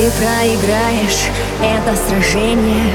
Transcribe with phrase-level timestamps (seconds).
[0.00, 1.28] Ты проиграешь
[1.62, 2.90] это сражение.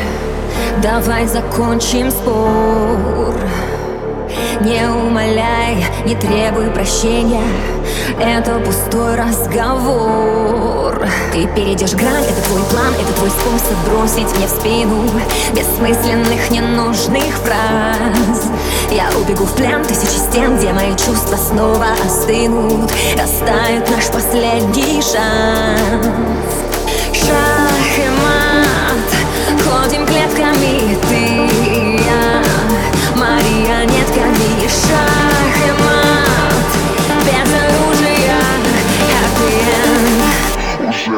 [0.82, 3.36] Давай закончим спор.
[4.62, 7.44] Не умоляй, не требуй прощения.
[8.20, 11.00] Это пустой разговор.
[11.32, 15.04] Ты перейдешь грань, это твой план Это твой способ бросить мне в спину
[15.54, 18.50] Бессмысленных, ненужных фраз.
[18.90, 26.55] Я убегу в плен тысячи стен Где мои чувства снова остынут Растает наш последний шанс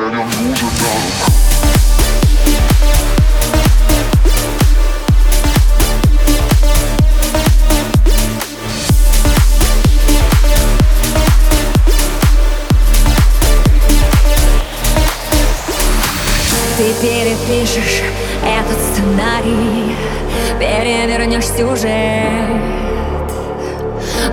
[0.10, 0.30] нам
[16.78, 18.04] Ты перепишешь
[18.44, 19.96] этот сценарий
[20.60, 22.66] Перевернешь сюжет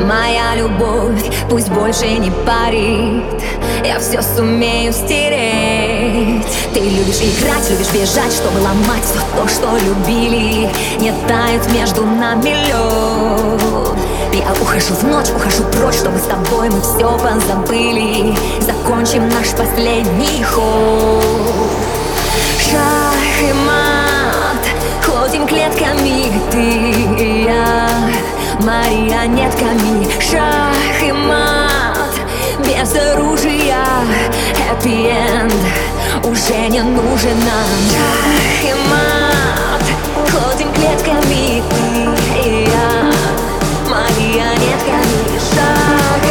[0.01, 3.43] Моя любовь пусть больше не парит.
[3.85, 6.45] Я все сумею стереть.
[6.73, 10.71] Ты любишь играть, любишь бежать Чтобы ломать все то, что любили.
[10.99, 13.99] Не тает между нами лед
[14.33, 18.35] Я ухожу в ночь, ухожу прочь Чтобы с тобой мы все позабыли.
[18.61, 21.23] Закончим наш последний ход.
[22.59, 24.65] Шах и мат
[25.05, 27.24] Ходим клетками Ты
[28.65, 31.99] Марионетками Шах и мат.
[32.61, 33.85] Без оружия
[34.83, 35.53] end
[36.25, 37.69] Уже не нужен нам.
[37.91, 39.85] Шах и мат
[40.31, 41.85] Ходим клетками Ты
[42.41, 43.13] и я.
[43.87, 46.25] Марионетками Шах